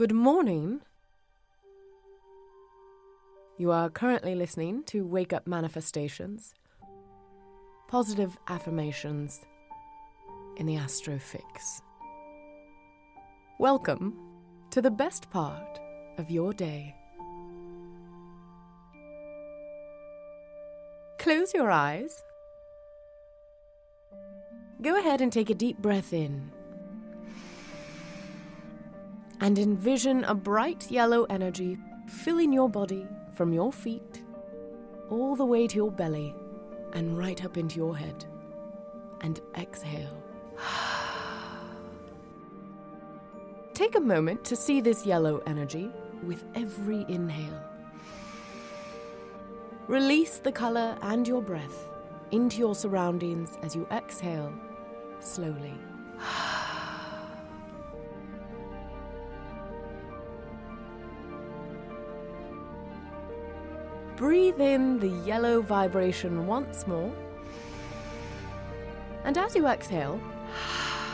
[0.00, 0.80] Good morning.
[3.58, 6.54] You are currently listening to Wake Up Manifestations,
[7.86, 9.44] positive affirmations
[10.56, 11.82] in the Astrofix.
[13.58, 14.16] Welcome
[14.70, 15.78] to the best part
[16.16, 16.94] of your day.
[21.18, 22.24] Close your eyes.
[24.80, 26.50] Go ahead and take a deep breath in.
[29.40, 34.22] And envision a bright yellow energy filling your body from your feet
[35.08, 36.34] all the way to your belly
[36.92, 38.24] and right up into your head.
[39.22, 40.22] And exhale.
[43.74, 45.90] Take a moment to see this yellow energy
[46.22, 47.62] with every inhale.
[49.88, 51.88] Release the color and your breath
[52.30, 54.52] into your surroundings as you exhale
[55.20, 55.74] slowly.
[64.20, 67.10] Breathe in the yellow vibration once more.
[69.24, 70.20] And as you exhale,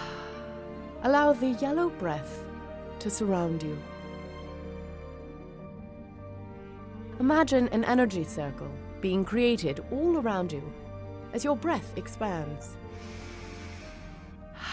[1.05, 2.43] allow the yellow breath
[2.99, 3.79] to surround you.
[7.21, 10.73] Imagine an energy circle being created all around you
[11.33, 12.77] as your breath expands.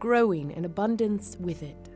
[0.00, 1.90] Growing in abundance with it.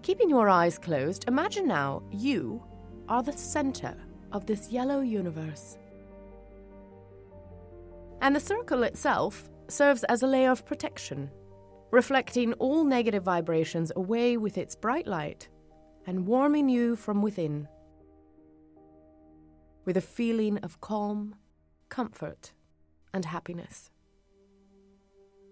[0.00, 2.62] Keeping your eyes closed, imagine now you
[3.08, 3.94] are the center
[4.32, 5.78] of this yellow universe.
[8.20, 11.30] And the circle itself serves as a layer of protection,
[11.90, 15.48] reflecting all negative vibrations away with its bright light
[16.06, 17.68] and warming you from within
[19.86, 21.36] with a feeling of calm,
[21.88, 22.52] comfort,
[23.14, 23.90] and happiness.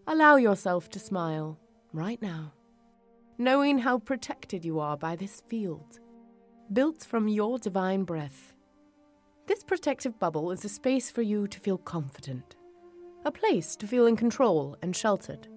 [0.07, 1.59] Allow yourself to smile
[1.93, 2.53] right now,
[3.39, 6.01] knowing how protected you are by this field
[6.73, 8.55] built from your divine breath.
[9.47, 12.57] This protective bubble is a space for you to feel confident,
[13.25, 15.49] a place to feel in control and sheltered,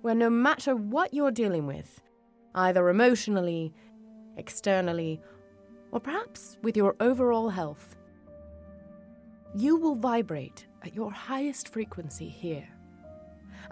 [0.00, 2.00] where no matter what you're dealing with,
[2.54, 3.74] either emotionally,
[4.36, 5.20] externally,
[5.90, 7.96] or perhaps with your overall health,
[9.54, 12.66] you will vibrate at your highest frequency here.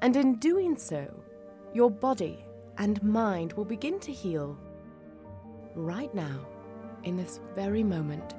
[0.01, 1.25] And in doing so,
[1.73, 2.45] your body
[2.77, 4.59] and mind will begin to heal
[5.75, 6.41] right now,
[7.05, 8.35] in this very moment.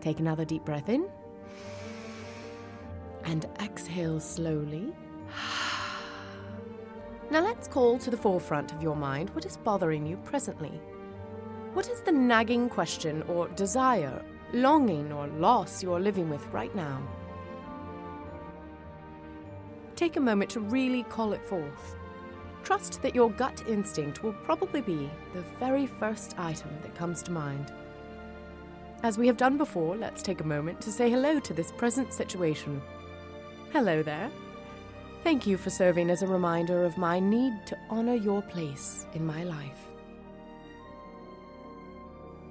[0.00, 1.08] Take another deep breath in
[3.24, 4.92] and exhale slowly.
[7.30, 10.80] Now let's call to the forefront of your mind what is bothering you presently.
[11.74, 16.74] What is the nagging question or desire, longing or loss you are living with right
[16.74, 17.00] now?
[19.96, 21.96] Take a moment to really call it forth.
[22.62, 27.32] Trust that your gut instinct will probably be the very first item that comes to
[27.32, 27.72] mind.
[29.02, 32.12] As we have done before, let's take a moment to say hello to this present
[32.12, 32.82] situation.
[33.72, 34.30] Hello there.
[35.24, 39.24] Thank you for serving as a reminder of my need to honor your place in
[39.26, 39.90] my life.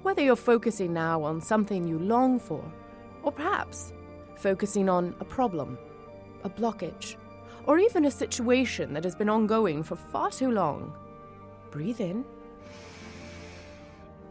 [0.02, 2.64] Whether you're focusing now on something you long for,
[3.22, 3.92] or perhaps
[4.36, 5.78] focusing on a problem,
[6.42, 7.16] a blockage,
[7.64, 10.94] or even a situation that has been ongoing for far too long,
[11.70, 12.24] breathe in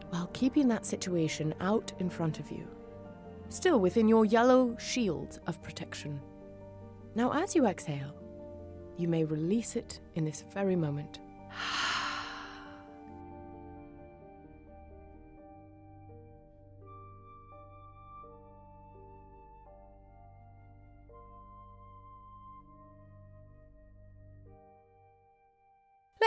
[0.10, 2.68] while keeping that situation out in front of you,
[3.50, 6.20] still within your yellow shield of protection.
[7.16, 8.16] Now, as you exhale,
[8.98, 11.20] you may release it in this very moment.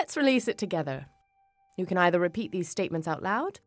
[0.02, 1.06] Let's release it together.
[1.76, 3.60] You can either repeat these statements out loud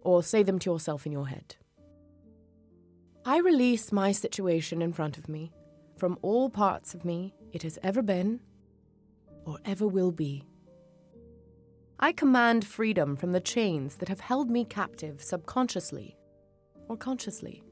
[0.00, 1.54] or say them to yourself in your head.
[3.24, 5.52] I release my situation in front of me
[5.96, 8.40] from all parts of me it has ever been
[9.44, 10.44] or ever will be.
[12.00, 16.16] I command freedom from the chains that have held me captive subconsciously
[16.88, 17.62] or consciously.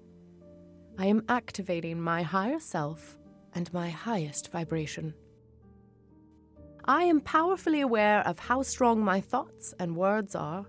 [0.97, 3.19] I am activating my higher self
[3.53, 5.13] and my highest vibration.
[6.85, 10.65] I am powerfully aware of how strong my thoughts and words are.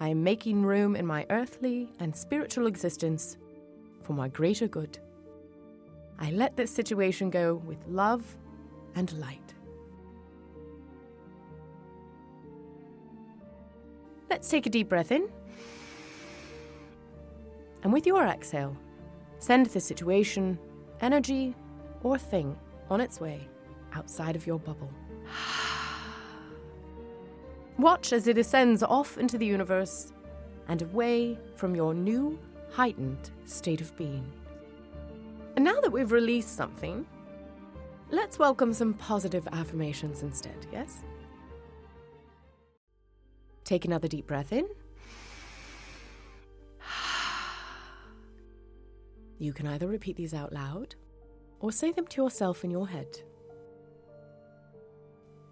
[0.00, 3.36] I am making room in my earthly and spiritual existence
[4.02, 4.98] for my greater good.
[6.18, 8.24] I let this situation go with love
[8.94, 9.54] and light.
[14.30, 15.28] Let's take a deep breath in.
[17.82, 18.76] And with your exhale,
[19.38, 20.58] send the situation,
[21.00, 21.54] energy,
[22.02, 22.56] or thing
[22.90, 23.48] on its way
[23.94, 24.90] outside of your bubble.
[27.78, 30.12] Watch as it ascends off into the universe
[30.68, 32.38] and away from your new,
[32.70, 34.30] heightened state of being.
[35.56, 37.06] And now that we've released something,
[38.10, 41.02] let's welcome some positive affirmations instead, yes?
[43.64, 44.68] Take another deep breath in.
[49.40, 50.96] You can either repeat these out loud
[51.60, 53.20] or say them to yourself in your head.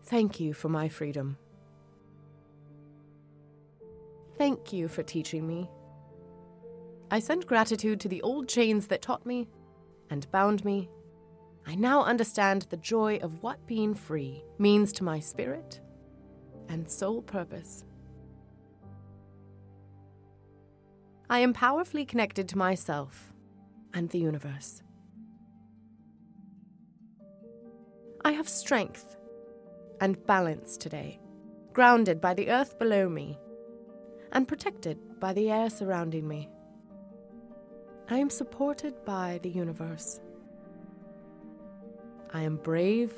[0.07, 1.37] Thank you for my freedom.
[4.39, 5.69] Thank you for teaching me.
[7.11, 9.49] I send gratitude to the old chains that taught me
[10.09, 10.89] and bound me.
[11.67, 15.81] I now understand the joy of what being free means to my spirit
[16.69, 17.85] and soul purpose.
[21.29, 23.33] I am powerfully connected to myself
[23.93, 24.85] and the universe.
[28.25, 29.17] I have strength
[30.01, 31.19] and balanced today,
[31.73, 33.39] grounded by the earth below me
[34.33, 36.49] and protected by the air surrounding me.
[38.09, 40.21] I am supported by the universe.
[42.33, 43.13] I am brave.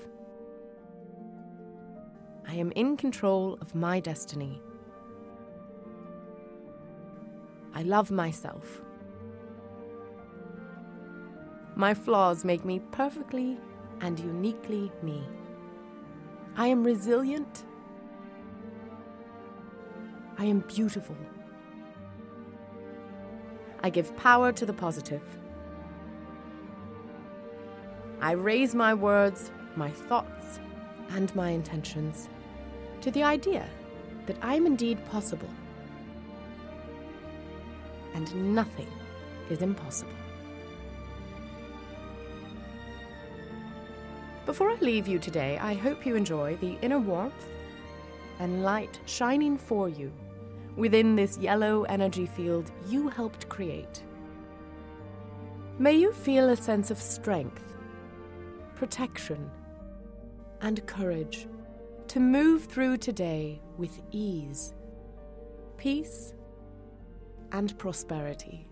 [2.47, 4.63] I am in control of my destiny.
[7.75, 8.81] I love myself.
[11.77, 13.59] My flaws make me perfectly
[14.01, 15.23] and uniquely me.
[16.59, 17.63] I am resilient.
[20.39, 21.17] I am beautiful.
[23.85, 25.23] I give power to the positive.
[28.21, 30.59] I raise my words, my thoughts,
[31.11, 32.29] and my intentions
[33.03, 33.65] to the idea
[34.27, 35.51] that I am indeed possible.
[38.15, 38.91] And nothing
[39.49, 40.18] is impossible.
[44.49, 47.51] Before I leave you today, I hope you enjoy the inner warmth
[48.39, 50.11] and light shining for you
[50.75, 54.03] within this yellow energy field you helped create.
[55.79, 57.75] May you feel a sense of strength,
[58.75, 59.51] protection,
[60.63, 61.47] and courage
[62.07, 64.73] to move through today with ease,
[65.77, 66.33] peace,
[67.53, 68.67] and prosperity.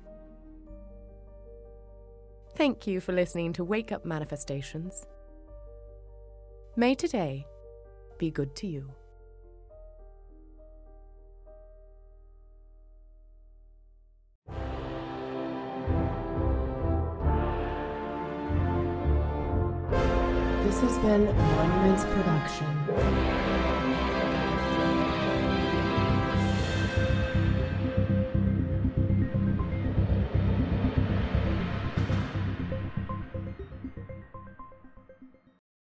[2.55, 5.07] Thank you for listening to Wake Up Manifestations.
[6.79, 7.47] May today
[8.19, 8.93] be good to you.
[20.65, 23.76] This has been Monuments production.